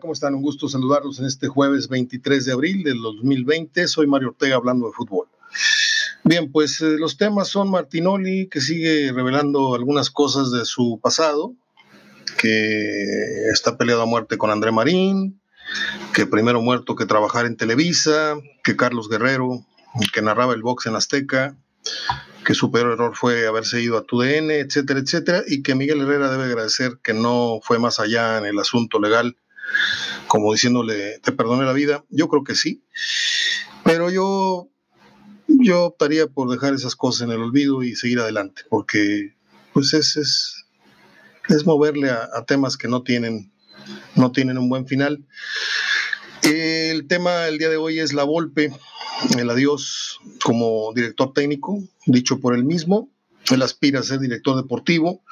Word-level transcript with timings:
¿Cómo 0.00 0.14
están? 0.14 0.34
Un 0.34 0.40
gusto 0.42 0.66
saludarlos 0.66 1.20
en 1.20 1.26
este 1.26 1.46
jueves 1.46 1.88
23 1.88 2.46
de 2.46 2.52
abril 2.52 2.82
del 2.82 3.02
2020. 3.02 3.86
Soy 3.86 4.06
Mario 4.06 4.28
Ortega 4.28 4.56
hablando 4.56 4.86
de 4.86 4.92
fútbol. 4.94 5.28
Bien, 6.24 6.50
pues 6.50 6.80
eh, 6.80 6.96
los 6.98 7.18
temas 7.18 7.48
son 7.48 7.70
Martinoli, 7.70 8.48
que 8.48 8.62
sigue 8.62 9.12
revelando 9.12 9.74
algunas 9.74 10.08
cosas 10.08 10.50
de 10.52 10.64
su 10.64 10.98
pasado, 11.02 11.54
que 12.38 13.48
está 13.52 13.76
peleado 13.76 14.02
a 14.02 14.06
muerte 14.06 14.38
con 14.38 14.50
André 14.50 14.72
Marín, 14.72 15.38
que 16.14 16.26
primero 16.26 16.62
muerto 16.62 16.96
que 16.96 17.04
trabajar 17.04 17.44
en 17.44 17.56
Televisa, 17.56 18.38
que 18.64 18.76
Carlos 18.76 19.10
Guerrero, 19.10 19.66
que 20.14 20.22
narraba 20.22 20.54
el 20.54 20.62
box 20.62 20.86
en 20.86 20.96
Azteca, 20.96 21.58
que 22.46 22.54
su 22.54 22.70
peor 22.70 22.92
error 22.92 23.16
fue 23.16 23.46
haberse 23.46 23.82
ido 23.82 23.98
a 23.98 24.04
TUDN, 24.04 24.50
etcétera, 24.50 25.00
etcétera, 25.00 25.42
y 25.46 25.62
que 25.62 25.74
Miguel 25.74 26.00
Herrera 26.00 26.30
debe 26.30 26.44
agradecer 26.44 26.98
que 27.02 27.12
no 27.12 27.60
fue 27.62 27.78
más 27.78 28.00
allá 28.00 28.38
en 28.38 28.46
el 28.46 28.58
asunto 28.58 28.98
legal, 28.98 29.36
como 30.26 30.52
diciéndole, 30.52 31.18
te 31.20 31.32
perdone 31.32 31.64
la 31.64 31.72
vida. 31.72 32.04
Yo 32.10 32.28
creo 32.28 32.44
que 32.44 32.54
sí, 32.54 32.82
pero 33.84 34.10
yo, 34.10 34.68
yo 35.48 35.84
optaría 35.84 36.26
por 36.26 36.50
dejar 36.50 36.74
esas 36.74 36.96
cosas 36.96 37.22
en 37.22 37.32
el 37.32 37.40
olvido 37.40 37.82
y 37.82 37.94
seguir 37.96 38.20
adelante, 38.20 38.62
porque 38.68 39.34
pues 39.72 39.94
es, 39.94 40.16
es, 40.16 40.64
es 41.48 41.66
moverle 41.66 42.10
a, 42.10 42.28
a 42.34 42.44
temas 42.44 42.76
que 42.76 42.88
no 42.88 43.02
tienen, 43.02 43.52
no 44.16 44.32
tienen 44.32 44.58
un 44.58 44.68
buen 44.68 44.86
final. 44.86 45.24
El 46.42 47.06
tema 47.06 47.46
el 47.48 47.58
día 47.58 47.68
de 47.68 47.76
hoy 47.76 48.00
es 48.00 48.12
la 48.12 48.24
Volpe, 48.24 48.72
el 49.38 49.50
adiós 49.50 50.18
como 50.42 50.92
director 50.94 51.32
técnico, 51.32 51.82
dicho 52.06 52.40
por 52.40 52.54
él 52.54 52.64
mismo. 52.64 53.10
Él 53.50 53.62
aspira 53.62 54.00
a 54.00 54.02
ser 54.02 54.20
director 54.20 54.56
deportivo, 54.56 55.22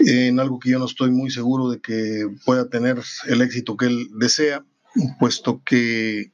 en 0.00 0.40
algo 0.40 0.58
que 0.58 0.70
yo 0.70 0.78
no 0.78 0.86
estoy 0.86 1.10
muy 1.10 1.30
seguro 1.30 1.70
de 1.70 1.80
que 1.80 2.28
pueda 2.44 2.68
tener 2.68 3.02
el 3.26 3.42
éxito 3.42 3.76
que 3.76 3.86
él 3.86 4.08
desea, 4.18 4.64
puesto 5.18 5.62
que 5.64 6.32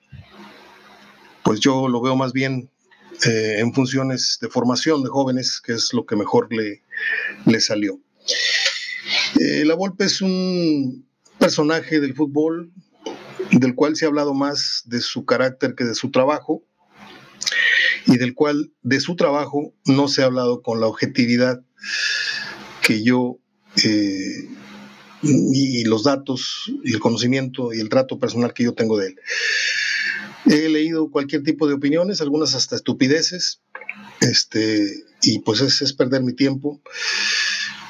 pues 1.42 1.60
yo 1.60 1.88
lo 1.88 2.00
veo 2.00 2.16
más 2.16 2.32
bien 2.32 2.70
eh, 3.26 3.56
en 3.58 3.72
funciones 3.74 4.38
de 4.40 4.48
formación 4.48 5.02
de 5.02 5.10
jóvenes, 5.10 5.60
que 5.60 5.72
es 5.72 5.92
lo 5.92 6.06
que 6.06 6.16
mejor 6.16 6.52
le, 6.52 6.82
le 7.44 7.60
salió. 7.60 8.00
Eh, 9.40 9.64
la 9.64 9.74
Volpe 9.74 10.04
es 10.04 10.20
un 10.22 11.06
personaje 11.38 12.00
del 12.00 12.14
fútbol 12.14 12.72
del 13.50 13.74
cual 13.74 13.94
se 13.94 14.04
ha 14.04 14.08
hablado 14.08 14.34
más 14.34 14.82
de 14.86 15.00
su 15.00 15.24
carácter 15.26 15.74
que 15.74 15.84
de 15.84 15.94
su 15.94 16.10
trabajo, 16.10 16.64
y 18.06 18.18
del 18.18 18.34
cual 18.34 18.72
de 18.82 19.00
su 19.00 19.16
trabajo 19.16 19.72
no 19.86 20.08
se 20.08 20.22
ha 20.22 20.26
hablado 20.26 20.62
con 20.62 20.80
la 20.80 20.86
objetividad 20.86 21.62
que 22.82 23.02
yo 23.02 23.38
eh, 23.82 24.48
y 25.22 25.84
los 25.84 26.04
datos 26.04 26.70
y 26.82 26.92
el 26.92 27.00
conocimiento 27.00 27.72
y 27.72 27.80
el 27.80 27.88
trato 27.88 28.18
personal 28.18 28.52
que 28.52 28.64
yo 28.64 28.74
tengo 28.74 28.98
de 28.98 29.08
él. 29.08 29.16
He 30.46 30.68
leído 30.68 31.10
cualquier 31.10 31.42
tipo 31.42 31.66
de 31.66 31.74
opiniones, 31.74 32.20
algunas 32.20 32.54
hasta 32.54 32.76
estupideces, 32.76 33.62
este, 34.20 35.04
y 35.22 35.38
pues 35.40 35.60
es, 35.60 35.92
perder 35.94 36.22
mi 36.22 36.34
tiempo 36.34 36.80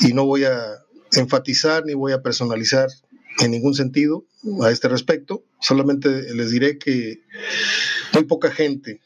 y 0.01 0.13
no 0.13 0.25
voy 0.25 0.45
a 0.45 0.61
enfatizar 1.13 1.85
ni 1.85 1.95
voy 1.95 2.13
a 2.13 2.23
personalizar 2.23 2.89
en 3.41 3.51
ningún 3.51 3.75
sentido 3.75 4.25
a 4.63 4.71
este 4.71 4.89
respecto. 4.89 5.45
Solamente 5.61 6.33
les 6.35 6.51
diré 6.51 6.79
que 6.79 7.23
muy 8.13 8.25
poca 8.25 8.51
gente, 8.51 9.01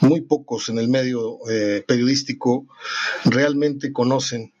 muy 0.00 0.20
pocos 0.20 0.68
en 0.68 0.78
el 0.78 0.88
medio 0.88 1.38
eh, 1.48 1.84
periodístico 1.86 2.66
realmente 3.24 3.92
conocen 3.92 4.52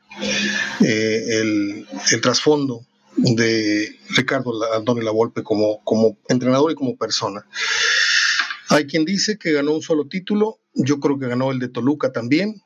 eh, 0.80 1.40
el, 1.40 1.86
trasfondo 2.20 2.86
de 3.16 3.98
Ricardo 4.10 4.52
Antonio 4.74 5.02
Lavolpe 5.02 5.42
como, 5.42 5.82
como 5.84 6.16
entrenador 6.28 6.72
y 6.72 6.74
como 6.74 6.96
persona. 6.96 7.46
Hay 8.68 8.86
quien 8.86 9.04
dice 9.04 9.38
que 9.38 9.52
ganó 9.52 9.72
un 9.72 9.82
solo 9.82 10.06
título, 10.06 10.58
yo 10.74 11.00
creo 11.00 11.18
que 11.18 11.28
ganó 11.28 11.50
el 11.50 11.58
de 11.58 11.68
Toluca 11.68 12.12
también, 12.12 12.62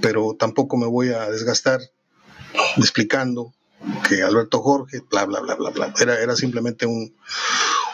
pero 0.00 0.36
tampoco 0.38 0.76
me 0.76 0.86
voy 0.86 1.08
a 1.08 1.30
desgastar 1.30 1.80
explicando 2.76 3.54
que 4.08 4.22
Alberto 4.22 4.60
Jorge, 4.60 5.00
bla, 5.10 5.24
bla, 5.24 5.40
bla, 5.40 5.54
bla, 5.54 5.70
bla. 5.70 5.94
Era, 6.00 6.20
era 6.20 6.36
simplemente 6.36 6.86
un, 6.86 7.14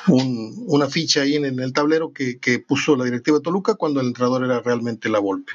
una 0.06 0.88
ficha 0.88 1.22
ahí 1.22 1.36
en, 1.36 1.44
el 1.44 1.72
tablero 1.72 2.12
que, 2.12 2.38
que, 2.38 2.58
puso 2.58 2.96
la 2.96 3.04
directiva 3.04 3.38
de 3.38 3.42
Toluca 3.42 3.74
cuando 3.74 4.00
el 4.00 4.08
entrenador 4.08 4.44
era 4.44 4.60
realmente 4.60 5.08
la 5.08 5.18
Volpe. 5.18 5.52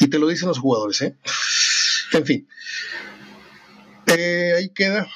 Y 0.00 0.08
te 0.08 0.18
lo 0.18 0.28
dicen 0.28 0.48
los 0.48 0.58
jugadores, 0.58 1.00
¿eh? 1.02 1.16
En 2.14 2.24
fin. 2.26 2.48
Eh, 4.06 4.54
ahí 4.56 4.68
queda 4.70 5.06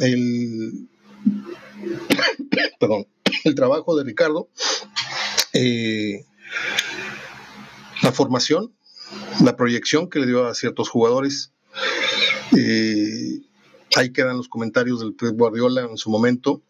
el, 0.00 0.88
perdón, 2.80 3.06
el 3.44 3.54
trabajo 3.54 3.96
de 3.96 4.04
Ricardo, 4.04 4.48
eh, 5.52 6.24
la 8.02 8.12
formación, 8.12 8.74
la 9.42 9.56
proyección 9.56 10.08
que 10.10 10.20
le 10.20 10.26
dio 10.26 10.46
a 10.46 10.54
ciertos 10.54 10.88
jugadores. 10.88 11.52
Eh, 12.56 13.40
Ahí 13.96 14.12
quedan 14.12 14.36
los 14.36 14.48
comentarios 14.48 15.00
del 15.00 15.14
Pep 15.14 15.34
Guardiola 15.34 15.82
en 15.82 15.96
su 15.96 16.10
momento 16.10 16.62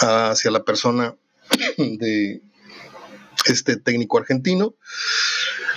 hacia 0.00 0.50
la 0.50 0.64
persona 0.64 1.14
de 1.76 2.42
este 3.46 3.76
técnico 3.76 4.18
argentino. 4.18 4.74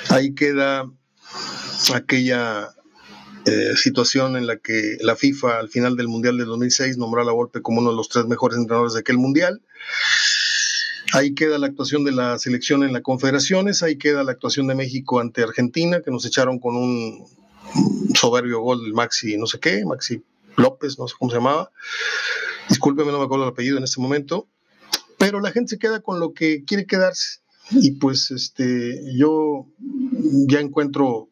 Ahí 0.10 0.34
queda 0.34 0.90
aquella 1.94 2.74
eh, 3.46 3.76
situación 3.76 4.38
en 4.38 4.46
la 4.46 4.58
que 4.58 4.98
la 5.02 5.16
FIFA 5.16 5.60
al 5.60 5.70
final 5.70 5.96
del 5.96 6.08
Mundial 6.08 6.38
del 6.38 6.48
2006 6.48 6.98
nombró 6.98 7.22
a 7.22 7.26
la 7.26 7.32
Volpe 7.32 7.62
como 7.62 7.80
uno 7.80 7.90
de 7.90 7.96
los 7.96 8.10
tres 8.10 8.26
mejores 8.26 8.58
entrenadores 8.58 8.94
de 8.94 9.00
aquel 9.00 9.18
Mundial. 9.18 9.62
Ahí 11.14 11.34
queda 11.34 11.58
la 11.58 11.68
actuación 11.68 12.04
de 12.04 12.12
la 12.12 12.38
selección 12.40 12.84
en 12.84 12.94
las 12.94 13.02
confederaciones, 13.02 13.84
ahí 13.84 13.98
queda 13.98 14.24
la 14.24 14.32
actuación 14.32 14.68
de 14.68 14.76
México 14.76 15.20
ante 15.20 15.44
Argentina, 15.44 16.02
que 16.02 16.12
nos 16.12 16.26
echaron 16.26 16.60
con 16.60 16.76
un 16.76 17.26
soberbio 18.16 18.62
gol 18.62 18.84
del 18.84 18.94
Maxi, 18.94 19.38
no 19.38 19.46
sé 19.46 19.60
qué, 19.60 19.84
Maxi 19.86 20.24
López, 20.56 21.00
no 21.00 21.08
sé 21.08 21.16
cómo 21.18 21.32
se 21.32 21.38
llamaba. 21.38 21.72
Discúlpeme, 22.70 23.12
no 23.12 23.20
me 23.20 23.26
acuerdo 23.26 23.46
el 23.46 23.52
apellido 23.52 23.78
en 23.78 23.84
este 23.84 24.00
momento. 24.00 24.48
Pero 25.18 25.40
la 25.40 25.52
gente 25.52 25.72
se 25.72 25.80
queda 25.80 26.00
con 26.00 26.20
lo 26.20 26.34
que 26.34 26.64
quiere 26.64 26.86
quedarse. 26.86 27.40
Y 27.72 27.92
pues 27.92 28.32
este, 28.32 29.02
yo 29.16 29.68
ya 30.48 30.60
encuentro 30.60 31.30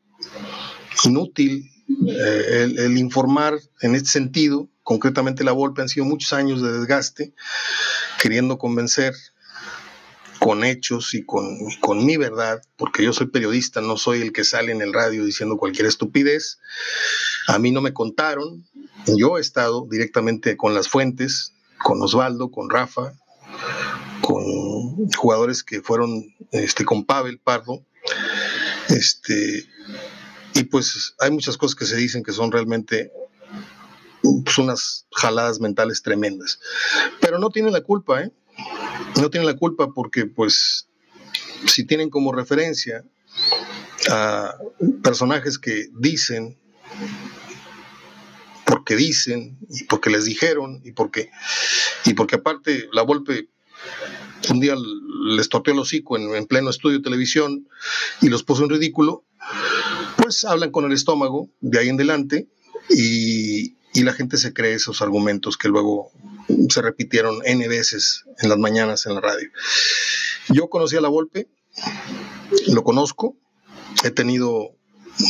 inútil 1.05 1.69
eh, 1.89 2.73
el, 2.77 2.97
informar 2.97 3.59
en 3.81 3.95
este 3.95 4.09
sentido. 4.09 4.69
Concretamente 4.83 5.43
la 5.43 5.51
Volpe 5.51 5.81
han 5.81 5.89
sido 5.89 6.05
muchos 6.05 6.33
años 6.33 6.61
de 6.61 6.71
desgaste, 6.71 7.33
queriendo 8.21 8.57
convencer 8.57 9.13
con 10.39 10.63
hechos 10.63 11.13
y 11.13 11.25
con, 11.25 11.57
con, 11.81 12.05
mi 12.05 12.15
verdad, 12.15 12.61
porque 12.77 13.03
yo 13.03 13.11
soy 13.11 13.27
periodista, 13.27 13.81
no 13.81 13.97
soy 13.97 14.21
el 14.21 14.31
que 14.31 14.45
sale 14.45 14.71
en 14.71 14.81
el 14.81 14.93
radio 14.93 15.25
diciendo 15.25 15.57
cualquier 15.57 15.85
estupidez. 15.85 16.59
A 17.47 17.59
mí 17.59 17.71
no 17.71 17.81
me 17.81 17.93
contaron, 17.93 18.65
yo 19.05 19.37
he 19.37 19.41
estado 19.41 19.85
directamente 19.89 20.55
con 20.55 20.73
las 20.73 20.87
fuentes, 20.87 21.53
con 21.83 22.01
Osvaldo, 22.01 22.51
con 22.51 22.69
Rafa, 22.69 23.13
con 24.21 25.09
jugadores 25.17 25.63
que 25.63 25.81
fueron 25.81 26.35
este, 26.51 26.85
con 26.85 27.05
Pavel 27.05 27.39
Pardo. 27.39 27.83
Este, 28.87 29.67
y 30.59 30.63
pues 30.65 31.15
hay 31.19 31.31
muchas 31.31 31.55
cosas 31.55 31.73
que 31.73 31.85
se 31.85 31.95
dicen 31.95 32.21
que 32.21 32.33
son 32.33 32.51
realmente 32.51 33.13
pues, 34.21 34.57
unas 34.57 35.07
jaladas 35.13 35.61
mentales 35.61 36.01
tremendas. 36.01 36.59
Pero 37.21 37.39
no 37.39 37.49
tienen 37.49 37.71
la 37.71 37.79
culpa, 37.79 38.23
¿eh? 38.23 38.31
No 39.21 39.29
tienen 39.29 39.47
la 39.47 39.55
culpa 39.55 39.93
porque, 39.93 40.25
pues, 40.25 40.89
si 41.65 41.85
tienen 41.85 42.09
como 42.09 42.33
referencia 42.33 43.05
a 44.09 44.55
personajes 45.01 45.57
que 45.57 45.87
dicen 45.93 46.57
porque 48.65 48.95
dicen 48.95 49.57
y 49.69 49.85
porque 49.85 50.09
les 50.09 50.25
dijeron 50.25 50.81
y 50.83 50.91
porque 50.91 51.31
y 52.05 52.13
porque 52.13 52.35
aparte 52.35 52.87
la 52.93 53.01
Volpe 53.01 53.49
un 54.49 54.59
día 54.59 54.75
les 55.35 55.49
torteó 55.49 55.73
el 55.73 55.79
hocico 55.79 56.17
en, 56.17 56.33
en, 56.35 56.45
pleno 56.45 56.69
estudio 56.69 56.97
de 56.97 57.03
televisión 57.03 57.67
y 58.21 58.29
los 58.29 58.43
puso 58.43 58.63
en 58.63 58.69
ridículo, 58.69 59.25
hablan 60.47 60.71
con 60.71 60.85
el 60.85 60.93
estómago 60.93 61.49
de 61.61 61.79
ahí 61.79 61.89
en 61.89 61.95
adelante 61.95 62.47
y, 62.89 63.75
y 63.93 64.03
la 64.03 64.13
gente 64.13 64.37
se 64.37 64.53
cree 64.53 64.73
esos 64.73 65.01
argumentos 65.01 65.57
que 65.57 65.67
luego 65.67 66.11
se 66.69 66.81
repitieron 66.81 67.39
N 67.45 67.67
veces 67.67 68.25
en 68.39 68.49
las 68.49 68.57
mañanas 68.57 69.05
en 69.05 69.15
la 69.15 69.21
radio. 69.21 69.49
Yo 70.49 70.69
conocí 70.69 70.95
a 70.95 71.01
la 71.01 71.09
Volpe, 71.09 71.47
lo 72.67 72.83
conozco, 72.83 73.35
he 74.03 74.11
tenido 74.11 74.75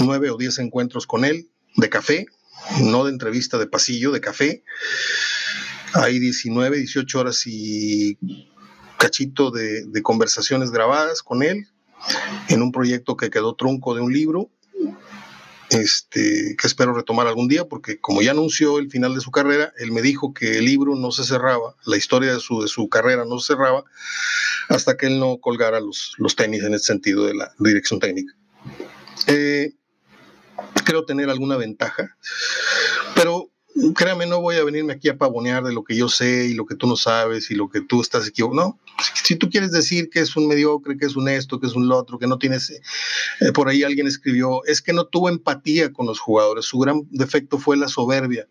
nueve 0.01 0.29
o 0.29 0.37
diez 0.37 0.59
encuentros 0.59 1.07
con 1.07 1.25
él 1.25 1.49
de 1.75 1.89
café, 1.89 2.25
no 2.81 3.05
de 3.05 3.11
entrevista 3.11 3.57
de 3.57 3.67
pasillo, 3.67 4.11
de 4.11 4.21
café. 4.21 4.63
Hay 5.93 6.19
19, 6.19 6.77
18 6.77 7.19
horas 7.19 7.43
y 7.45 8.17
cachito 8.97 9.51
de, 9.51 9.85
de 9.85 10.01
conversaciones 10.01 10.71
grabadas 10.71 11.23
con 11.23 11.41
él 11.41 11.67
en 12.49 12.61
un 12.61 12.71
proyecto 12.71 13.17
que 13.17 13.29
quedó 13.29 13.55
trunco 13.55 13.95
de 13.95 14.01
un 14.01 14.13
libro 14.13 14.49
este, 15.69 16.55
que 16.57 16.67
espero 16.67 16.93
retomar 16.93 17.27
algún 17.27 17.47
día, 17.47 17.65
porque 17.65 17.99
como 17.99 18.21
ya 18.21 18.31
anunció 18.31 18.79
el 18.79 18.89
final 18.89 19.13
de 19.13 19.21
su 19.21 19.31
carrera, 19.31 19.73
él 19.77 19.91
me 19.91 20.01
dijo 20.01 20.33
que 20.33 20.57
el 20.57 20.65
libro 20.65 20.95
no 20.95 21.11
se 21.11 21.23
cerraba, 21.23 21.75
la 21.85 21.97
historia 21.97 22.33
de 22.33 22.39
su, 22.39 22.61
de 22.61 22.67
su 22.67 22.89
carrera 22.89 23.25
no 23.25 23.39
se 23.39 23.53
cerraba 23.53 23.83
hasta 24.69 24.97
que 24.97 25.07
él 25.07 25.19
no 25.19 25.37
colgara 25.39 25.79
los, 25.79 26.13
los 26.17 26.35
tenis 26.35 26.63
en 26.63 26.73
el 26.73 26.79
sentido 26.79 27.25
de 27.25 27.35
la 27.35 27.53
dirección 27.59 27.99
técnica. 27.99 28.33
Eh, 29.27 29.73
creo 30.85 31.05
tener 31.05 31.29
alguna 31.29 31.57
ventaja, 31.57 32.17
pero 33.15 33.49
créame, 33.93 34.25
no 34.25 34.41
voy 34.41 34.55
a 34.55 34.63
venirme 34.63 34.93
aquí 34.93 35.09
a 35.09 35.17
pavonear 35.17 35.63
de 35.63 35.73
lo 35.73 35.83
que 35.83 35.95
yo 35.95 36.09
sé 36.09 36.45
y 36.45 36.53
lo 36.53 36.65
que 36.65 36.75
tú 36.75 36.87
no 36.87 36.95
sabes 36.95 37.51
y 37.51 37.55
lo 37.55 37.69
que 37.69 37.81
tú 37.81 38.01
estás 38.01 38.27
equivocado. 38.27 38.59
No, 38.59 38.79
si 39.23 39.35
tú 39.35 39.49
quieres 39.49 39.71
decir 39.71 40.09
que 40.09 40.19
es 40.19 40.35
un 40.35 40.47
mediocre, 40.47 40.97
que 40.97 41.05
es 41.05 41.15
un 41.15 41.29
esto, 41.29 41.59
que 41.59 41.67
es 41.67 41.75
un 41.75 41.87
lo 41.87 41.97
otro, 41.97 42.19
que 42.19 42.27
no 42.27 42.37
tienes, 42.37 42.69
eh, 42.71 43.51
por 43.53 43.69
ahí 43.69 43.83
alguien 43.83 44.07
escribió, 44.07 44.63
es 44.65 44.81
que 44.81 44.93
no 44.93 45.05
tuvo 45.05 45.29
empatía 45.29 45.93
con 45.93 46.05
los 46.05 46.19
jugadores, 46.19 46.65
su 46.65 46.79
gran 46.79 47.07
defecto 47.11 47.57
fue 47.57 47.77
la 47.77 47.87
soberbia. 47.87 48.47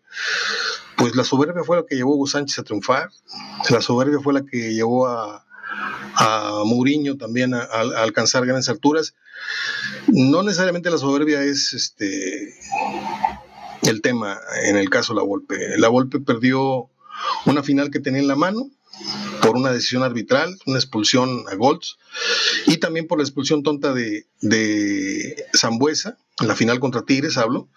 Pues 0.97 1.15
la 1.15 1.23
soberbia 1.23 1.63
fue 1.63 1.77
la 1.77 1.85
que 1.85 1.95
llevó 1.95 2.13
a 2.13 2.15
Hugo 2.15 2.27
Sánchez 2.27 2.59
a 2.59 2.63
triunfar, 2.63 3.09
la 3.69 3.81
soberbia 3.81 4.19
fue 4.19 4.33
la 4.33 4.45
que 4.45 4.73
llevó 4.73 5.07
a, 5.07 5.45
a 6.15 6.63
Mourinho 6.65 7.17
también 7.17 7.53
a, 7.53 7.61
a 7.61 8.03
alcanzar 8.03 8.45
grandes 8.45 8.69
alturas. 8.69 9.15
No 10.07 10.43
necesariamente 10.43 10.89
la 10.89 10.97
soberbia 10.97 11.41
es 11.43 11.73
este 11.73 12.53
el 13.83 14.01
tema 14.01 14.39
en 14.63 14.77
el 14.77 14.89
caso 14.89 15.13
La 15.13 15.23
Volpe. 15.23 15.77
La 15.77 15.89
Volpe 15.89 16.19
perdió 16.19 16.89
una 17.45 17.63
final 17.63 17.91
que 17.91 17.99
tenía 17.99 18.21
en 18.21 18.27
la 18.27 18.35
mano 18.35 18.69
por 19.41 19.55
una 19.55 19.71
decisión 19.71 20.03
arbitral, 20.03 20.57
una 20.65 20.77
expulsión 20.77 21.45
a 21.49 21.55
Golds, 21.55 21.97
y 22.65 22.77
también 22.77 23.07
por 23.07 23.17
la 23.17 23.23
expulsión 23.23 23.63
tonta 23.63 23.93
de, 23.93 24.27
de 24.41 25.45
Zambuesa, 25.55 26.17
en 26.41 26.47
la 26.47 26.55
final 26.55 26.79
contra 26.79 27.03
Tigres, 27.03 27.37
hablo. 27.37 27.69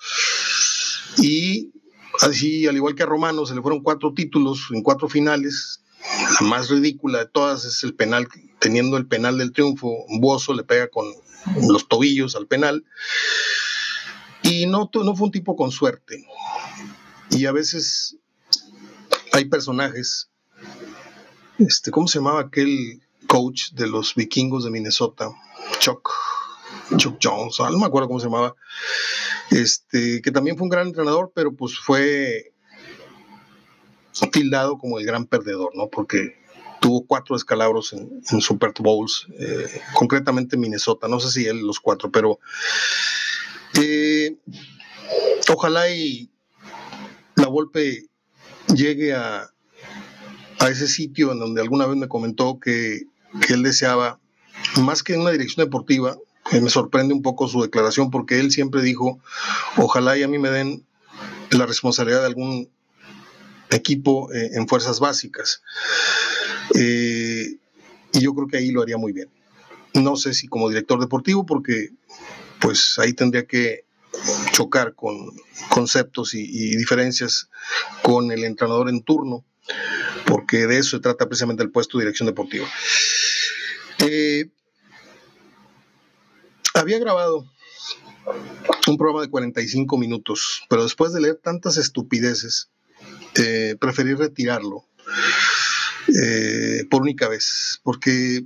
Y 1.18 1.72
así, 2.20 2.66
al 2.66 2.76
igual 2.76 2.94
que 2.94 3.04
a 3.04 3.06
Romano, 3.06 3.46
se 3.46 3.54
le 3.54 3.62
fueron 3.62 3.82
cuatro 3.82 4.14
títulos 4.14 4.68
en 4.72 4.82
cuatro 4.82 5.08
finales. 5.08 5.80
La 6.40 6.46
más 6.46 6.68
ridícula 6.68 7.20
de 7.20 7.26
todas 7.26 7.64
es 7.64 7.84
el 7.84 7.94
penal, 7.94 8.26
teniendo 8.58 8.96
el 8.96 9.06
penal 9.06 9.38
del 9.38 9.52
triunfo, 9.52 10.04
Bozo 10.18 10.54
le 10.54 10.64
pega 10.64 10.88
con 10.88 11.06
los 11.68 11.88
tobillos 11.88 12.34
al 12.34 12.46
penal. 12.46 12.84
Y 14.42 14.66
no, 14.66 14.90
no 14.92 15.16
fue 15.16 15.26
un 15.26 15.32
tipo 15.32 15.56
con 15.56 15.70
suerte. 15.70 16.26
Y 17.30 17.46
a 17.46 17.52
veces 17.52 18.16
hay 19.32 19.46
personajes, 19.46 20.30
este, 21.58 21.90
¿cómo 21.90 22.06
se 22.06 22.18
llamaba 22.18 22.40
aquel 22.40 23.00
coach 23.26 23.70
de 23.72 23.86
los 23.86 24.14
vikingos 24.14 24.64
de 24.64 24.70
Minnesota? 24.70 25.30
Chuck, 25.78 26.10
Chuck 26.96 27.18
Jones, 27.22 27.58
no 27.58 27.78
me 27.78 27.86
acuerdo 27.86 28.08
cómo 28.08 28.20
se 28.20 28.26
llamaba, 28.26 28.54
este, 29.50 30.20
que 30.20 30.30
también 30.30 30.56
fue 30.56 30.64
un 30.64 30.70
gran 30.70 30.88
entrenador, 30.88 31.32
pero 31.34 31.54
pues 31.54 31.78
fue 31.78 32.52
tildado 34.30 34.78
como 34.78 34.98
el 34.98 35.06
gran 35.06 35.26
perdedor, 35.26 35.74
¿no? 35.74 35.88
Porque 35.88 36.36
tuvo 36.80 37.06
cuatro 37.06 37.36
escalabros 37.36 37.92
en, 37.92 38.40
Super 38.40 38.72
Bowls, 38.80 39.26
eh, 39.38 39.80
concretamente 39.94 40.56
en 40.56 40.60
Minnesota, 40.60 41.08
no 41.08 41.20
sé 41.20 41.30
si 41.30 41.46
él 41.46 41.60
los 41.60 41.80
cuatro, 41.80 42.10
pero 42.10 42.38
eh, 43.80 44.36
ojalá 45.52 45.90
y 45.90 46.30
la 47.36 47.48
Volpe 47.48 48.06
llegue 48.74 49.14
a, 49.14 49.50
a, 50.58 50.68
ese 50.68 50.86
sitio 50.86 51.32
en 51.32 51.38
donde 51.38 51.60
alguna 51.60 51.86
vez 51.86 51.96
me 51.96 52.08
comentó 52.08 52.58
que, 52.60 53.02
que 53.46 53.54
él 53.54 53.62
deseaba, 53.62 54.20
más 54.80 55.02
que 55.02 55.14
en 55.14 55.22
una 55.22 55.30
dirección 55.30 55.64
deportiva, 55.64 56.16
me 56.50 56.70
sorprende 56.70 57.14
un 57.14 57.22
poco 57.22 57.48
su 57.48 57.62
declaración 57.62 58.10
porque 58.10 58.38
él 58.40 58.50
siempre 58.50 58.82
dijo, 58.82 59.20
ojalá 59.76 60.18
y 60.18 60.22
a 60.22 60.28
mí 60.28 60.38
me 60.38 60.50
den 60.50 60.84
la 61.50 61.66
responsabilidad 61.66 62.20
de 62.20 62.26
algún 62.26 62.68
equipo 63.70 64.32
eh, 64.32 64.50
en 64.54 64.68
fuerzas 64.68 65.00
básicas. 65.00 65.62
Eh, 66.78 67.56
y 68.12 68.20
yo 68.20 68.34
creo 68.34 68.48
que 68.48 68.58
ahí 68.58 68.70
lo 68.70 68.82
haría 68.82 68.98
muy 68.98 69.12
bien. 69.12 69.28
No 69.94 70.16
sé 70.16 70.34
si 70.34 70.48
como 70.48 70.68
director 70.68 71.00
deportivo, 71.00 71.46
porque 71.46 71.90
pues 72.62 72.98
ahí 72.98 73.12
tendría 73.12 73.46
que 73.46 73.84
chocar 74.52 74.94
con 74.94 75.30
conceptos 75.68 76.34
y, 76.34 76.76
diferencias 76.76 77.48
con 78.02 78.30
el 78.30 78.44
entrenador 78.44 78.88
en 78.88 79.02
turno, 79.02 79.44
porque 80.26 80.66
de 80.66 80.78
eso 80.78 80.96
se 80.96 81.02
trata 81.02 81.26
precisamente 81.26 81.62
el 81.62 81.70
puesto 81.70 81.98
de 81.98 82.04
dirección 82.04 82.26
deportiva. 82.26 82.66
Eh, 83.98 84.50
había 86.74 86.98
grabado 86.98 87.46
un 88.86 88.96
programa 88.96 89.22
de 89.22 89.30
45 89.30 89.98
minutos, 89.98 90.64
pero 90.68 90.84
después 90.84 91.12
de 91.12 91.20
leer 91.20 91.40
tantas 91.42 91.76
estupideces, 91.76 92.70
eh, 93.36 93.76
preferí 93.80 94.14
retirarlo 94.14 94.84
eh, 96.22 96.84
por 96.90 97.02
única 97.02 97.28
vez, 97.28 97.80
porque 97.82 98.44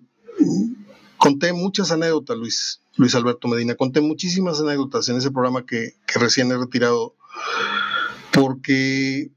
conté 1.19 1.53
muchas 1.53 1.91
anécdotas, 1.91 2.37
Luis, 2.37 2.81
Luis 2.97 3.15
Alberto 3.15 3.49
Medina. 3.49 3.75
Conté 3.75 4.01
muchísimas 4.01 4.61
anécdotas 4.61 5.09
en 5.09 5.17
ese 5.17 5.31
programa 5.31 5.67
que, 5.67 5.95
recién 6.15 6.51
he 6.51 6.57
retirado 6.57 7.15
porque 8.33 9.31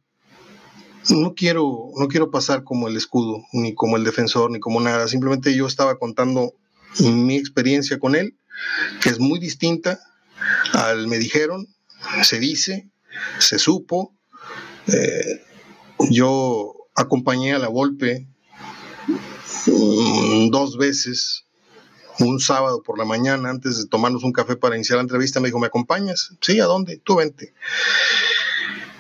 no 1.10 1.34
quiero, 1.34 1.92
no 1.98 2.08
quiero 2.08 2.32
pasar 2.32 2.64
como 2.64 2.88
el 2.88 2.96
escudo, 2.96 3.44
ni 3.54 3.74
como 3.74 3.98
el 3.98 4.04
defensor, 4.04 4.52
ni 4.52 4.60
como 4.60 4.80
nada. 4.80 5.08
Simplemente 5.08 5.56
yo 5.56 5.68
estaba 5.68 5.98
contando 5.98 6.54
mi 7.00 7.36
experiencia 7.36 8.00
con 8.00 8.16
él, 8.16 8.38
que 9.02 9.10
es 9.10 9.20
muy 9.20 9.40
distinta 9.40 10.00
al 10.74 11.08
me 11.08 11.18
dijeron, 11.18 11.68
se 12.24 12.40
dice, 12.40 12.90
se 13.40 13.60
supo. 13.60 14.14
Eh, 14.88 15.44
yo 16.10 16.74
acompañé 16.96 17.54
a 17.54 17.60
la 17.60 17.68
Volpe 17.68 18.28
mm, 19.68 20.50
dos 20.50 20.78
veces 20.78 21.46
un 22.19 22.39
sábado 22.39 22.83
por 22.83 22.98
la 22.98 23.06
mañana, 23.06 23.50
antes 23.50 23.77
de 23.77 23.88
tomarnos 23.88 24.24
un 24.24 24.33
café 24.33 24.56
para 24.56 24.75
iniciar 24.75 24.98
la 24.98 25.04
entrevista, 25.04 25.39
me 25.39 25.48
dijo, 25.48 25.60
¿me 25.60 25.68
acompañas? 25.68 26.33
Sí, 26.42 26.60
¿a 26.60 26.66
dónde? 26.66 26.98
Tú 26.98 27.16
vente. 27.16 27.54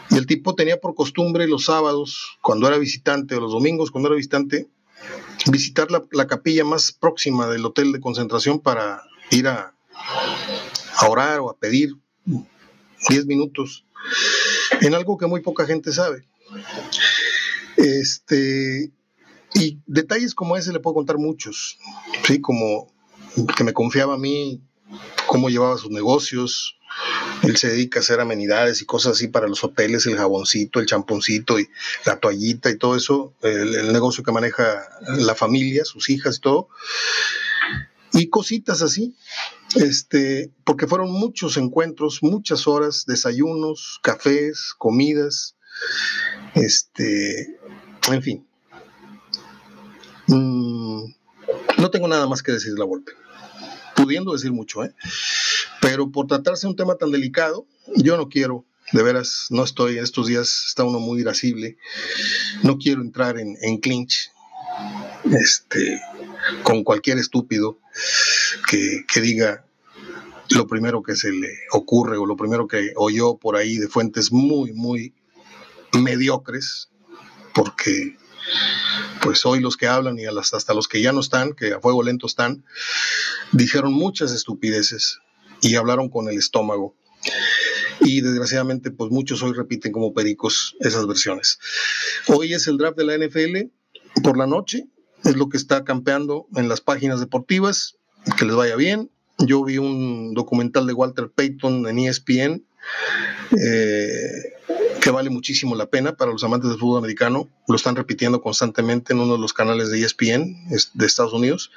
Y 0.09 0.17
el 0.17 0.25
tipo 0.25 0.55
tenía 0.55 0.79
por 0.79 0.95
costumbre 0.95 1.47
los 1.47 1.65
sábados, 1.65 2.37
cuando 2.41 2.67
era 2.67 2.77
visitante, 2.77 3.35
o 3.35 3.39
los 3.39 3.51
domingos, 3.51 3.91
cuando 3.91 4.09
era 4.09 4.15
visitante, 4.15 4.67
visitar 5.51 5.87
la, 5.91 6.27
capilla 6.27 6.63
más 6.63 6.91
próxima 6.91 7.47
del 7.47 7.65
hotel 7.65 7.91
de 7.91 7.99
concentración 7.99 8.59
para 8.59 9.03
ir 9.31 9.47
a, 9.47 9.73
a 10.95 11.07
orar 11.07 11.39
o 11.39 11.49
a 11.49 11.57
pedir 11.57 11.95
10 13.09 13.25
minutos 13.25 13.85
en 14.81 14.93
algo 14.93 15.17
que 15.17 15.27
muy 15.27 15.41
poca 15.41 15.65
gente 15.65 15.91
sabe. 15.91 16.25
Este, 17.77 18.91
y 19.53 19.79
detalles 19.85 20.35
como 20.35 20.57
ese 20.57 20.73
le 20.73 20.79
puedo 20.79 20.95
contar 20.95 21.17
muchos, 21.17 21.77
¿sí? 22.25 22.41
Como 22.41 22.91
que 23.55 23.63
me 23.63 23.73
confiaba 23.73 24.15
a 24.15 24.17
mí 24.17 24.61
cómo 25.27 25.49
llevaba 25.49 25.77
sus 25.77 25.91
negocios. 25.91 26.75
Él 27.43 27.55
se 27.57 27.69
dedica 27.69 27.99
a 27.99 28.01
hacer 28.01 28.19
amenidades 28.19 28.81
y 28.81 28.85
cosas 28.85 29.13
así 29.13 29.27
para 29.27 29.47
los 29.47 29.63
hoteles, 29.63 30.05
el 30.05 30.17
jaboncito, 30.17 30.79
el 30.79 30.85
champoncito 30.85 31.59
y 31.59 31.69
la 32.05 32.19
toallita 32.19 32.69
y 32.69 32.77
todo 32.77 32.95
eso, 32.95 33.33
el, 33.41 33.93
negocio 33.93 34.23
que 34.23 34.31
maneja 34.31 34.83
la 35.17 35.35
familia, 35.35 35.85
sus 35.85 36.09
hijas 36.09 36.37
y 36.37 36.41
todo. 36.41 36.69
Y 38.11 38.29
cositas 38.29 38.81
así, 38.81 39.15
este, 39.75 40.51
porque 40.63 40.87
fueron 40.87 41.11
muchos 41.11 41.57
encuentros, 41.57 42.19
muchas 42.21 42.67
horas, 42.67 43.05
desayunos, 43.05 43.99
cafés, 44.01 44.73
comidas, 44.77 45.55
este, 46.55 47.59
en 48.11 48.23
fin. 48.23 48.47
Mm, 50.27 51.13
no 51.79 51.89
tengo 51.89 52.07
nada 52.07 52.27
más 52.27 52.43
que 52.43 52.51
decir 52.51 52.73
de 52.73 52.79
la 52.79 52.85
golpe 52.85 53.13
pudiendo 54.03 54.33
decir 54.33 54.51
mucho, 54.51 54.83
¿eh? 54.83 54.93
Pero 55.81 56.09
por 56.09 56.27
tratarse 56.27 56.65
de 56.65 56.71
un 56.71 56.75
tema 56.75 56.95
tan 56.95 57.11
delicado, 57.11 57.65
yo 57.95 58.17
no 58.17 58.29
quiero, 58.29 58.65
de 58.91 59.03
veras, 59.03 59.47
no 59.49 59.63
estoy, 59.63 59.97
estos 59.97 60.27
días 60.27 60.65
está 60.67 60.83
uno 60.83 60.99
muy 60.99 61.21
irascible, 61.21 61.77
no 62.63 62.77
quiero 62.77 63.01
entrar 63.01 63.37
en, 63.37 63.57
en 63.61 63.77
clinch 63.77 64.31
este, 65.31 66.01
con 66.63 66.83
cualquier 66.83 67.17
estúpido 67.17 67.77
que, 68.69 69.03
que 69.11 69.21
diga 69.21 69.65
lo 70.49 70.65
primero 70.65 71.03
que 71.03 71.15
se 71.15 71.31
le 71.31 71.49
ocurre 71.71 72.17
o 72.17 72.25
lo 72.25 72.35
primero 72.35 72.67
que 72.67 72.93
oyó 72.95 73.37
por 73.37 73.55
ahí 73.55 73.77
de 73.77 73.87
fuentes 73.87 74.31
muy, 74.31 74.73
muy 74.73 75.13
mediocres, 75.93 76.89
porque 77.53 78.17
pues 79.21 79.45
hoy 79.45 79.59
los 79.59 79.77
que 79.77 79.87
hablan 79.87 80.17
y 80.19 80.25
hasta 80.25 80.73
los 80.73 80.87
que 80.87 81.01
ya 81.01 81.11
no 81.11 81.19
están, 81.19 81.53
que 81.53 81.73
a 81.73 81.79
fuego 81.79 82.03
lento 82.03 82.27
están, 82.27 82.63
dijeron 83.51 83.93
muchas 83.93 84.31
estupideces 84.31 85.19
y 85.61 85.75
hablaron 85.75 86.09
con 86.09 86.29
el 86.29 86.37
estómago. 86.37 86.95
Y 88.01 88.21
desgraciadamente, 88.21 88.91
pues 88.91 89.11
muchos 89.11 89.43
hoy 89.43 89.53
repiten 89.53 89.91
como 89.91 90.13
pericos 90.13 90.75
esas 90.79 91.05
versiones. 91.05 91.59
Hoy 92.27 92.53
es 92.53 92.67
el 92.67 92.77
draft 92.77 92.97
de 92.97 93.03
la 93.03 93.17
NFL 93.17 94.21
por 94.23 94.37
la 94.37 94.47
noche, 94.47 94.87
es 95.25 95.35
lo 95.35 95.49
que 95.49 95.57
está 95.57 95.83
campeando 95.83 96.47
en 96.55 96.69
las 96.69 96.79
páginas 96.79 97.19
deportivas, 97.19 97.97
que 98.37 98.45
les 98.45 98.55
vaya 98.55 98.75
bien. 98.75 99.11
yo 99.37 99.63
vi 99.63 99.77
un 99.77 100.33
documental 100.33 100.87
de 100.87 100.93
Walter 100.93 101.29
Payton 101.29 101.87
en 101.87 101.99
ESPN 101.99 102.65
eh, 103.51 104.53
vale 105.11 105.29
muchísimo 105.29 105.75
la 105.75 105.89
pena 105.89 106.15
para 106.15 106.31
los 106.31 106.43
amantes 106.43 106.69
del 106.69 106.79
fútbol 106.79 106.99
americano. 106.99 107.49
Lo 107.67 107.75
están 107.75 107.95
repitiendo 107.95 108.41
constantemente 108.41 109.13
en 109.13 109.19
uno 109.19 109.33
de 109.33 109.39
los 109.39 109.53
canales 109.53 109.89
de 109.89 110.01
ESPN 110.01 110.69
de 110.93 111.05
Estados 111.05 111.33
Unidos. 111.33 111.71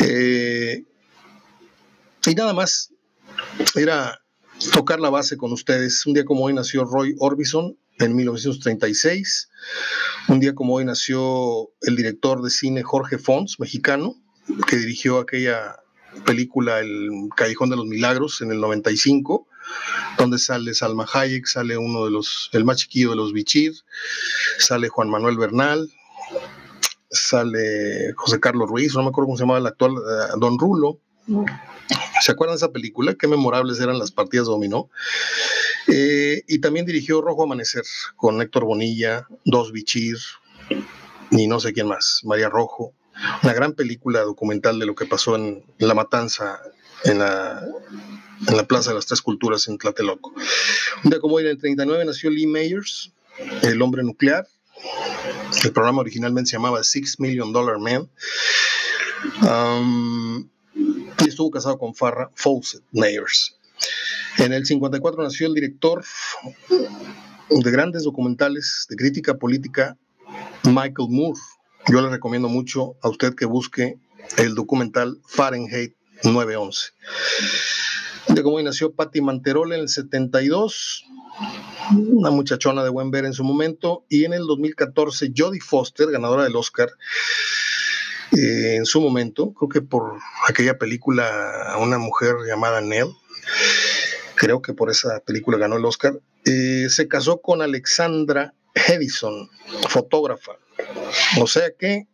Eh, 0.00 0.84
y 2.26 2.34
nada 2.34 2.52
más, 2.52 2.92
era 3.74 4.20
tocar 4.72 5.00
la 5.00 5.10
base 5.10 5.36
con 5.36 5.52
ustedes. 5.52 6.04
Un 6.06 6.14
día 6.14 6.24
como 6.24 6.44
hoy 6.44 6.52
nació 6.52 6.84
Roy 6.84 7.14
Orbison 7.18 7.76
en 7.98 8.14
1936. 8.14 9.48
Un 10.28 10.40
día 10.40 10.54
como 10.54 10.74
hoy 10.74 10.84
nació 10.84 11.70
el 11.82 11.96
director 11.96 12.42
de 12.42 12.50
cine 12.50 12.82
Jorge 12.82 13.18
Fons, 13.18 13.58
mexicano, 13.58 14.14
que 14.66 14.76
dirigió 14.76 15.18
aquella 15.18 15.76
película 16.24 16.80
El 16.80 17.10
Callejón 17.36 17.70
de 17.70 17.76
los 17.76 17.86
Milagros 17.86 18.40
en 18.40 18.50
el 18.50 18.60
95, 18.60 19.46
donde 20.16 20.38
sale 20.38 20.74
Salma 20.74 21.06
Hayek, 21.12 21.46
sale 21.46 21.76
uno 21.76 22.04
de 22.04 22.10
los, 22.10 22.50
el 22.52 22.64
más 22.64 22.78
chiquillo 22.78 23.10
de 23.10 23.16
los 23.16 23.32
Bichir, 23.32 23.74
sale 24.58 24.88
Juan 24.88 25.10
Manuel 25.10 25.38
Bernal, 25.38 25.88
sale 27.10 28.12
José 28.16 28.40
Carlos 28.40 28.68
Ruiz, 28.68 28.94
no 28.94 29.02
me 29.02 29.08
acuerdo 29.08 29.26
cómo 29.26 29.36
se 29.36 29.42
llamaba 29.42 29.60
el 29.60 29.66
actual, 29.66 29.92
eh, 29.92 30.32
Don 30.38 30.58
Rulo. 30.58 31.00
¿Se 32.20 32.32
acuerdan 32.32 32.54
de 32.54 32.58
esa 32.58 32.72
película? 32.72 33.14
Qué 33.14 33.28
memorables 33.28 33.80
eran 33.80 33.98
las 33.98 34.10
partidas 34.10 34.46
de 34.46 34.52
dominó. 34.52 34.90
Eh, 35.86 36.42
y 36.46 36.58
también 36.60 36.84
dirigió 36.84 37.22
Rojo 37.22 37.44
Amanecer 37.44 37.84
con 38.16 38.42
Héctor 38.42 38.64
Bonilla, 38.64 39.26
Dos 39.44 39.72
Bichir 39.72 40.16
y 41.30 41.46
no 41.46 41.60
sé 41.60 41.72
quién 41.72 41.86
más, 41.86 42.20
María 42.24 42.48
Rojo. 42.48 42.92
Una 43.42 43.52
gran 43.52 43.72
película 43.72 44.20
documental 44.20 44.78
de 44.78 44.86
lo 44.86 44.94
que 44.94 45.06
pasó 45.06 45.36
en 45.36 45.64
la 45.78 45.94
matanza 45.94 46.60
en 47.04 47.18
la, 47.18 47.64
en 48.46 48.56
la 48.56 48.64
Plaza 48.64 48.90
de 48.90 48.96
las 48.96 49.06
Tres 49.06 49.22
Culturas 49.22 49.68
en 49.68 49.78
Tlatelolco. 49.78 50.32
Un 51.04 51.10
día 51.10 51.20
como 51.20 51.36
hoy, 51.36 51.44
en 51.44 51.50
el 51.50 51.58
39, 51.58 52.04
nació 52.04 52.30
Lee 52.30 52.46
Mayers, 52.46 53.12
el 53.62 53.80
hombre 53.82 54.02
nuclear. 54.02 54.46
El 55.64 55.72
programa 55.72 56.00
originalmente 56.00 56.50
se 56.50 56.56
llamaba 56.56 56.82
Six 56.82 57.18
Million 57.20 57.52
Dollar 57.52 57.78
Man. 57.78 58.08
Um, 59.42 60.48
y 61.18 61.28
estuvo 61.28 61.50
casado 61.50 61.78
con 61.78 61.94
Farrah 61.94 62.30
Fawcett 62.34 62.82
Mayers. 62.92 63.56
En 64.38 64.52
el 64.52 64.66
54 64.66 65.22
nació 65.22 65.48
el 65.48 65.54
director 65.54 66.04
de 67.50 67.70
grandes 67.70 68.04
documentales 68.04 68.86
de 68.88 68.96
crítica 68.96 69.34
política, 69.34 69.96
Michael 70.64 71.08
Moore. 71.10 71.40
Yo 71.88 72.00
le 72.00 72.08
recomiendo 72.08 72.48
mucho 72.48 72.96
a 73.02 73.08
usted 73.08 73.34
que 73.34 73.46
busque 73.46 73.98
el 74.36 74.54
documental 74.54 75.20
Fahrenheit 75.26 75.94
911. 76.24 76.92
De 78.28 78.42
cómo 78.42 78.60
nació 78.60 78.92
Patti 78.92 79.20
Manterola 79.20 79.74
en 79.76 79.82
el 79.82 79.88
72, 79.88 81.04
una 81.90 82.30
muchachona 82.30 82.84
de 82.84 82.90
buen 82.90 83.10
ver 83.10 83.24
en 83.24 83.32
su 83.32 83.44
momento, 83.44 84.04
y 84.08 84.24
en 84.24 84.32
el 84.32 84.46
2014 84.46 85.32
Jodie 85.36 85.60
Foster, 85.60 86.10
ganadora 86.10 86.44
del 86.44 86.56
Oscar, 86.56 86.90
eh, 88.32 88.76
en 88.76 88.84
su 88.84 89.00
momento, 89.00 89.54
creo 89.54 89.68
que 89.68 89.80
por 89.80 90.18
aquella 90.46 90.76
película 90.76 91.76
Una 91.80 91.96
mujer 91.96 92.34
llamada 92.46 92.82
Nell, 92.82 93.08
creo 94.34 94.60
que 94.60 94.74
por 94.74 94.90
esa 94.90 95.20
película 95.20 95.56
ganó 95.56 95.76
el 95.76 95.84
Oscar, 95.84 96.20
eh, 96.44 96.88
se 96.90 97.08
casó 97.08 97.40
con 97.40 97.62
Alexandra 97.62 98.52
Edison, 98.74 99.48
fotógrafa. 99.88 100.52
O 101.40 101.46
sea 101.46 101.70
que 101.78 102.06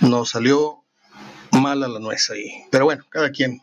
nos 0.00 0.30
salió 0.30 0.79
mala 1.52 1.88
la 1.88 1.98
nuez 1.98 2.30
ahí. 2.30 2.52
Pero 2.70 2.84
bueno, 2.84 3.04
cada 3.08 3.30
quien, 3.30 3.60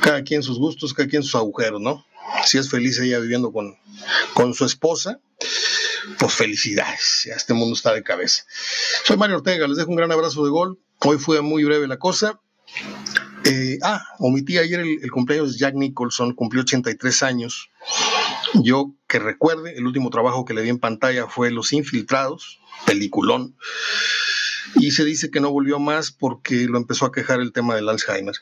cada 0.00 0.22
quien 0.22 0.42
sus 0.42 0.58
gustos, 0.58 0.94
cada 0.94 1.08
quien 1.08 1.22
sus 1.22 1.34
agujeros, 1.34 1.80
¿no? 1.80 2.04
Si 2.44 2.58
es 2.58 2.68
feliz 2.68 2.98
ella 2.98 3.18
viviendo 3.18 3.52
con, 3.52 3.76
con 4.34 4.54
su 4.54 4.64
esposa, 4.64 5.20
pues 6.18 6.32
felicidades, 6.32 7.26
este 7.26 7.54
mundo 7.54 7.74
está 7.74 7.92
de 7.92 8.02
cabeza. 8.02 8.44
Soy 9.04 9.16
Mario 9.16 9.36
Ortega, 9.36 9.66
les 9.66 9.76
dejo 9.76 9.90
un 9.90 9.96
gran 9.96 10.12
abrazo 10.12 10.44
de 10.44 10.50
gol. 10.50 10.78
Hoy 11.00 11.18
fue 11.18 11.40
muy 11.40 11.64
breve 11.64 11.86
la 11.86 11.98
cosa. 11.98 12.40
Eh, 13.44 13.78
ah, 13.82 14.02
omití 14.18 14.58
ayer 14.58 14.80
el, 14.80 14.98
el, 15.02 15.10
cumpleaños 15.10 15.52
de 15.52 15.58
Jack 15.58 15.74
Nicholson, 15.74 16.34
cumplió 16.34 16.62
83 16.62 17.22
años. 17.22 17.70
Yo 18.54 18.92
que 19.06 19.18
recuerde, 19.18 19.76
el 19.76 19.86
último 19.86 20.10
trabajo 20.10 20.44
que 20.44 20.54
le 20.54 20.62
vi 20.62 20.68
en 20.68 20.78
pantalla 20.78 21.26
fue 21.28 21.50
Los 21.50 21.72
Infiltrados, 21.72 22.60
peliculón. 22.86 23.56
Y 24.74 24.90
se 24.90 25.04
dice 25.04 25.30
que 25.30 25.40
no 25.40 25.50
volvió 25.50 25.78
más 25.78 26.10
porque 26.10 26.66
lo 26.66 26.78
empezó 26.78 27.06
a 27.06 27.12
quejar 27.12 27.40
el 27.40 27.52
tema 27.52 27.74
del 27.74 27.88
Alzheimer. 27.88 28.34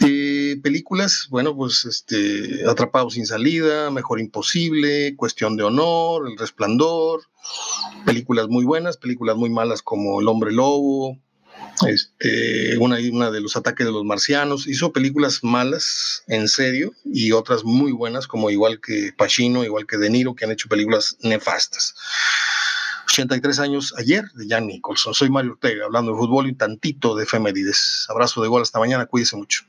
Eh, 0.00 0.58
películas, 0.62 1.26
bueno, 1.30 1.54
pues 1.54 1.84
este, 1.84 2.68
Atrapado 2.68 3.10
sin 3.10 3.26
salida, 3.26 3.90
Mejor 3.90 4.20
Imposible, 4.20 5.14
Cuestión 5.16 5.56
de 5.56 5.64
Honor, 5.64 6.28
El 6.28 6.38
Resplandor, 6.38 7.22
películas 8.04 8.48
muy 8.48 8.64
buenas, 8.64 8.96
películas 8.96 9.36
muy 9.36 9.50
malas 9.50 9.82
como 9.82 10.20
El 10.20 10.28
Hombre 10.28 10.52
Lobo, 10.52 11.18
este, 11.86 12.76
una, 12.78 13.30
de 13.30 13.40
los 13.40 13.56
ataques 13.56 13.86
de 13.86 13.92
los 13.92 14.04
marcianos, 14.04 14.66
hizo 14.66 14.92
películas 14.92 15.40
malas, 15.42 16.24
en 16.26 16.48
serio, 16.48 16.92
y 17.04 17.32
otras 17.32 17.64
muy 17.64 17.92
buenas, 17.92 18.26
como 18.26 18.50
igual 18.50 18.80
que 18.80 19.12
Pacino, 19.16 19.64
igual 19.64 19.86
que 19.86 19.98
De 19.98 20.10
Niro, 20.10 20.34
que 20.34 20.44
han 20.44 20.50
hecho 20.50 20.68
películas 20.68 21.16
nefastas. 21.22 21.94
83 23.08 23.58
años 23.60 23.94
ayer 23.96 24.24
de 24.34 24.46
Jan 24.48 24.66
Nicholson. 24.66 25.14
Soy 25.14 25.30
Mario 25.30 25.52
Ortega, 25.52 25.86
hablando 25.86 26.12
de 26.12 26.18
fútbol 26.18 26.46
y 26.46 26.54
tantito 26.54 27.16
de 27.16 27.24
efemérides. 27.24 28.06
Abrazo 28.08 28.42
de 28.42 28.48
gol 28.48 28.62
hasta 28.62 28.78
mañana, 28.78 29.06
cuídese 29.06 29.36
mucho. 29.36 29.64